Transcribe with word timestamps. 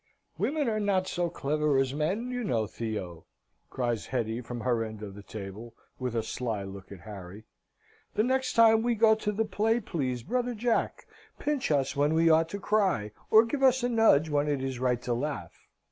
"Women 0.39 0.67
are 0.67 0.79
not 0.79 1.07
so 1.07 1.29
clever 1.29 1.77
as 1.77 1.93
men, 1.93 2.31
you 2.31 2.43
know, 2.43 2.65
Theo," 2.65 3.27
cries 3.69 4.07
Hetty 4.07 4.41
from 4.41 4.61
her 4.61 4.83
end 4.83 5.03
of 5.03 5.13
the 5.13 5.21
table, 5.21 5.75
with 5.99 6.15
a 6.15 6.23
sly 6.23 6.63
look 6.63 6.91
at 6.91 7.01
Harry. 7.01 7.43
"The 8.15 8.23
next 8.23 8.53
time 8.53 8.81
we 8.81 8.95
go 8.95 9.13
to 9.13 9.31
the 9.31 9.45
play, 9.45 9.79
please, 9.79 10.23
brother 10.23 10.55
Jack, 10.55 11.05
pinch 11.37 11.69
us 11.69 11.95
when 11.95 12.15
we 12.15 12.31
ought 12.31 12.49
to 12.49 12.59
cry, 12.59 13.11
or 13.29 13.45
give 13.45 13.61
us 13.61 13.83
a 13.83 13.89
nudge 13.89 14.27
when 14.27 14.47
it 14.47 14.63
is 14.63 14.79
right 14.79 14.99
to 15.03 15.13
laugh." 15.13 15.67